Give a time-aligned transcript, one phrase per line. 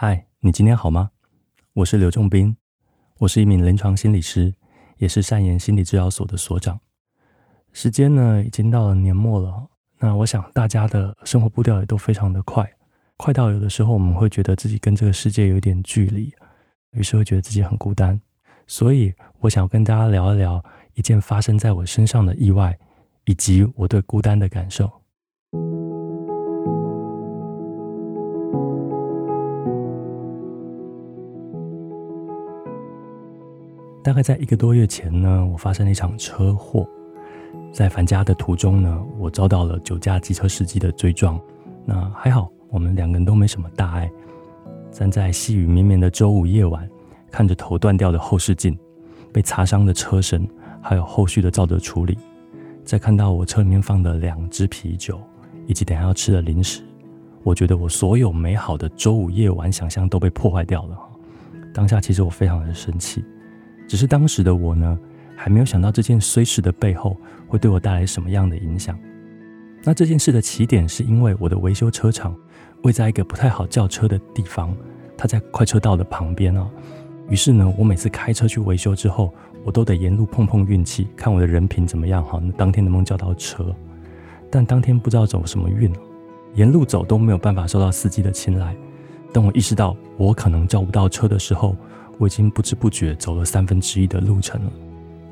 [0.00, 1.10] 嗨，你今天好吗？
[1.72, 2.56] 我是刘仲彬，
[3.18, 4.54] 我是一名临床心理师，
[4.98, 6.78] 也是善言心理治疗所的所长。
[7.72, 9.68] 时间呢，已经到了年末了，
[9.98, 12.72] 那我想大家的生活步调也都非常的快，
[13.16, 16.32] 快到有的时候我们会觉得自己跟这个世界有一点距离，
[16.92, 18.20] 于是会觉得自己很孤单。
[18.68, 22.78] 所以，我想跟大家聊一聊一件发生在我身上的意外，
[23.24, 24.88] 以及我对孤单的感受。
[34.02, 36.88] 大概在一个多月前呢，我发生了一场车祸，
[37.72, 41.38] 在返家的途中呢，我遭到了酒驾机车司机的追撞。
[41.84, 44.10] 那还好，我们两个人都没什么大碍。
[44.90, 46.88] 站在细雨绵绵的周五夜晚，
[47.30, 48.78] 看着头断掉的后视镜，
[49.32, 50.48] 被擦伤的车身，
[50.80, 52.16] 还有后续的肇责处理，
[52.84, 55.20] 再看到我车里面放的两支啤酒，
[55.66, 56.82] 以及等下要吃的零食，
[57.42, 60.98] 我觉得我所有美好的周五夜晚想象都被破坏掉了。
[61.74, 63.22] 当下其实我非常的生气。
[63.88, 64.96] 只是当时的我呢，
[65.34, 67.16] 还没有想到这件衰事的背后
[67.48, 68.96] 会对我带来什么样的影响。
[69.82, 72.36] 那这件事的起点是因为我的维修车厂
[72.82, 74.76] 位在一个不太好叫车的地方，
[75.16, 76.68] 它在快车道的旁边啊。
[77.28, 79.32] 于是呢，我每次开车去维修之后，
[79.64, 82.42] 我都得沿路碰碰运气，看我的人品怎么样哈。
[82.56, 83.74] 当天能不能叫到车？
[84.50, 85.92] 但当天不知道走什么运，
[86.54, 88.76] 沿路走都没有办法受到司机的青睐。
[89.32, 91.76] 当我意识到我可能叫不到车的时候，
[92.18, 94.72] 我已经不知不觉走了三分之一的路程了，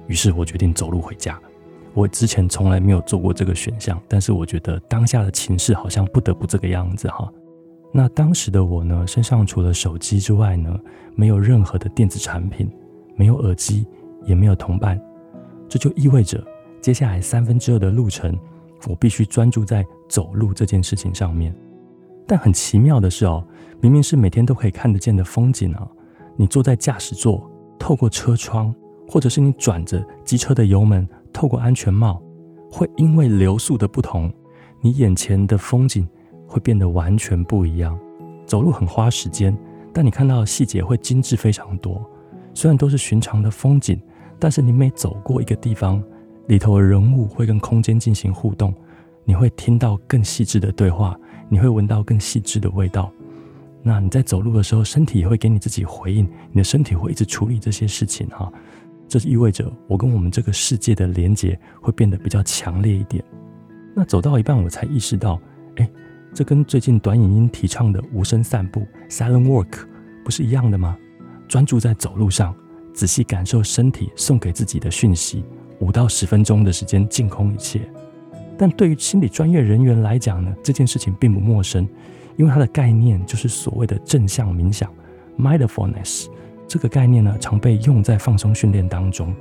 [0.07, 1.39] 于是我决定走路回家。
[1.93, 7.31] 我之前从来没有做过这个选项，但是我觉得当下的情势好像不得不这个样子哈。
[7.93, 10.79] 那当时的我呢，身上除了手机之外呢，
[11.15, 12.71] 没有任何的电子产品，
[13.17, 13.87] 没有耳机，
[14.25, 15.01] 也没有同伴。
[15.69, 16.45] 这就意味着
[16.83, 18.39] 接下来三分之二的路程，
[18.87, 21.55] 我必须专注在走路这件事情上面。
[22.27, 23.43] 但很奇妙的是哦，
[23.81, 25.89] 明明是每天都可以看得见的风景啊。
[26.37, 28.75] 你坐在驾驶座，透过车窗，
[29.09, 32.23] 或者是你转着机车的油门，透过安全帽，
[32.71, 34.33] 会因为流速的不同，
[34.81, 36.07] 你眼前的风景
[36.47, 37.99] 会变得完全不一样。
[38.45, 39.57] 走路很花时间，
[39.93, 42.01] 但你看到的细节会精致非常多。
[42.55, 44.01] 虽然都是寻常的风景，
[44.39, 46.03] 但是你每走过一个地方，
[46.47, 48.73] 里头的人物会跟空间进行互动，
[49.25, 53.11] 你会听到更细致的对话，你会闻到更细致的味道。
[53.87, 58.53] 那你在走路的时候，身体也会给你自己回应，你的身体会一直处理这些事情哈。
[59.07, 63.23] 这意味着我跟我们这个世界的连接会变得比较强烈一点。
[63.95, 65.41] 那走到一半，我才意识到，
[65.77, 65.89] 哎，
[66.35, 69.69] 这跟最近短影音提倡的无声散步 （silent walk）
[70.25, 70.99] 不是一样的吗？
[71.47, 72.53] 专注在走路上，
[72.93, 75.45] 仔细感受身体送给自己的讯息，
[75.79, 77.89] 五到十分钟的时间净空一切。
[78.59, 81.89] 但对于心理专业人员来讲呢，这件事情并不陌生。
[82.37, 84.93] 因为它的概念就是所谓的正向冥想
[85.39, 86.27] （mindfulness），
[86.69, 89.35] 这个概念呢，常被用在放松训练当中。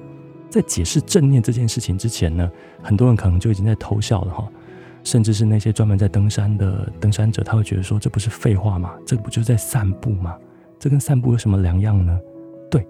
[0.49, 2.49] 在解释正念这件事情之前呢，
[2.81, 4.47] 很多人可能就已经在偷笑了哈，
[5.03, 8.93] 甚至是那些专门在登山的登山者，他会觉得说：“这不是废话吗？
[9.05, 10.37] 这不就是在散步吗？
[10.79, 12.17] 这跟散步有什么两样呢？”
[12.71, 12.87] 对，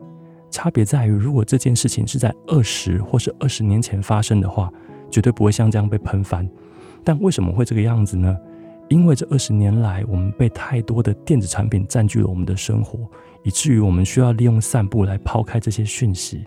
[0.51, 4.71] 差别在于，如果这件事情是在二十或是二十年前发生的话，
[5.09, 6.47] 绝对不会像这样被喷翻。
[7.03, 8.37] 但为什么会这个样子呢？
[8.87, 12.99] 因为这二十年来，我们被太多的电子产品占据了我们的生活，
[13.43, 16.45] 以至于我们需要利用散步来抛开这些讯息。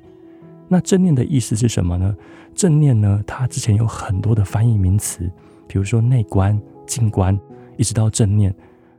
[0.69, 2.15] 那正念的意思是什么呢？
[2.54, 5.31] 正念呢，它之前有很多的翻译名词，
[5.66, 7.38] 比如说内观、静观，
[7.76, 8.55] 一直到正念。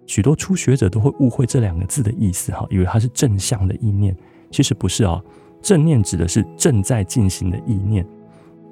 [0.06, 4.16] 许多初学者都会误会这两个字的意思，哈，以为它是正向的意念，
[4.50, 5.24] 其实不是哦。
[5.62, 8.06] 正念指的是正在进行的意念，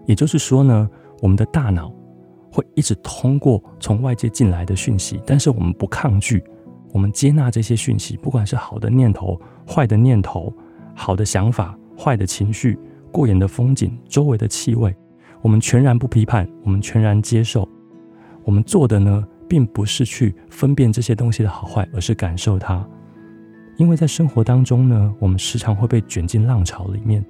[0.05, 0.89] 也就是说呢，
[1.21, 1.93] 我们的大脑。
[2.51, 6.43] 会一直通过从外界进来的讯息，但是我们不抗拒，
[6.91, 10.53] 我们接纳这些讯息，不管是好的念头、坏的念头、
[10.95, 12.77] 好的想法、坏的情绪、
[13.11, 14.95] 过眼的风景、周围的气味，
[15.41, 17.67] 我们全然不批判，我们全然接受。
[18.43, 22.87] 我们做的呢，并不是去分辨这些东西的好坏，而是感受它。
[23.75, 27.23] 因为在生活当中呢，我们时常会被卷进浪潮里面，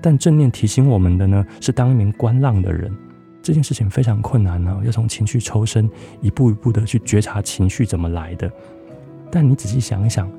[0.00, 2.90] 但正念提醒我们的呢，是当一名观浪的人。
[3.42, 5.88] 这件事情非常困难呢、要从情绪抽身，
[6.20, 8.50] 一步一步的去觉察情绪怎么来的。
[9.30, 10.30] 但你仔细想一想，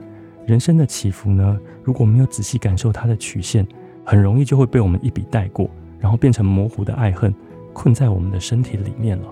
[0.45, 3.68] 人生的起伏呢，如果没有仔细感受它的曲线，
[4.06, 5.69] 很容易就会被我们一笔带过，
[6.00, 7.33] 然后变成模糊的爱恨，
[7.74, 9.27] 困在我们的身体里面了。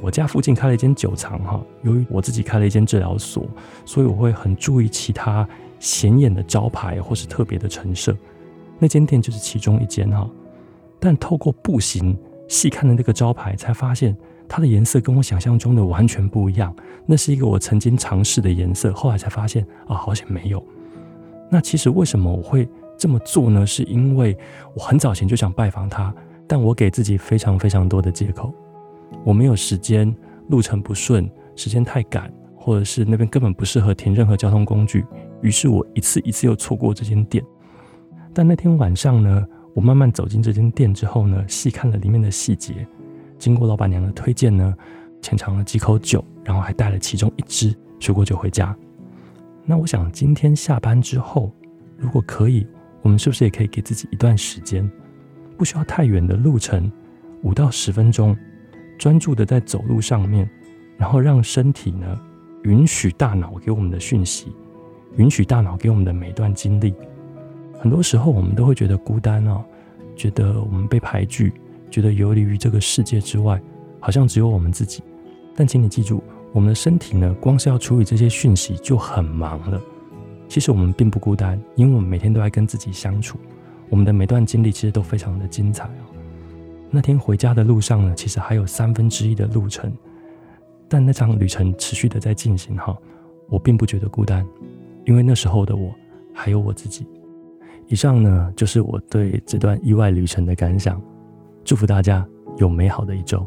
[0.00, 3.46] 我家附近开了一间酒藏哈，由于我自己开了一间治疗所，
[3.84, 5.48] 所以我会很注意其他
[5.80, 8.16] 显眼的招牌或是特别的陈设。
[8.78, 10.28] 那间店就是其中一间哈，
[11.00, 12.16] 但透过步行。
[12.48, 14.16] 细看的那个招牌，才发现
[14.48, 16.74] 它的颜色跟我想象中的完全不一样。
[17.04, 20.64] 那是一个我曾经尝试的颜色，后来才发现啊，好像没有。
[21.50, 23.66] 那其实为什么我会这么做呢？
[23.66, 24.36] 是因为
[24.74, 26.12] 我很早前就想拜访他，
[26.46, 28.52] 但我给自己非常非常多的借口，
[29.24, 30.12] 我没有时间，
[30.48, 35.04] 路程不顺，时间太赶，或者是那边根本不适合停任何交通工具。
[35.42, 37.44] 于是我一次一次又错过这间店。
[38.34, 39.46] 但那天晚上呢，
[39.76, 42.88] 我慢慢走进这间店之后呢，细看了里面的细节，
[43.38, 44.74] 经过老板娘的推荐呢，
[45.20, 48.74] 浅尝了几口酒，然后还带了其中一支水果酒回家。
[49.66, 51.52] 那我想今天下班之后，
[51.98, 52.66] 如果可以，
[53.02, 54.90] 我们是不是也可以给自己一段时间，
[55.58, 56.90] 不需要太远的路程，
[57.42, 58.34] 五到十分钟，
[58.98, 60.48] 专注的在走路上面，
[60.96, 62.18] 然后让身体呢，
[62.62, 64.50] 允许大脑给我们的讯息。
[65.18, 66.94] 允许大脑给我们的每段经历，
[67.86, 69.64] 很多时候我们都会觉得孤单哦，
[70.16, 71.52] 觉得我们被排拒，
[71.88, 73.62] 觉得游离于这个世界之外，
[74.00, 75.04] 好像只有我们自己。
[75.54, 76.20] 但请你记住，
[76.52, 79.80] 我们的身体呢，光是要处理这些讯息就很忙了。
[80.48, 83.38] 其实我们并不孤单，因为我们每天都在跟自己相处，
[83.88, 86.10] 我们的每段经历其实都非常的精彩哦。
[86.90, 89.92] 那天回家的路上呢，其实还有三分之一的路程，
[90.88, 92.98] 但那场旅程持续的在进行哈，
[93.48, 94.44] 我并不觉得孤单。
[95.04, 95.94] 因为那时候的我，
[96.34, 97.06] 还有我自己。
[97.88, 101.00] 以上呢，就是我对这段意外旅程的感想。
[101.64, 102.26] 祝福大家
[102.58, 103.46] 有美好的一周。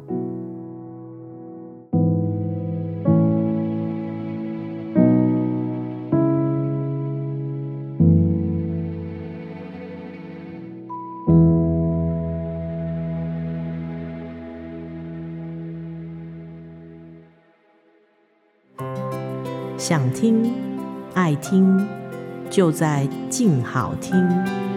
[19.77, 20.51] 想听。
[21.15, 21.85] 爱听，
[22.49, 24.68] 就在静好听。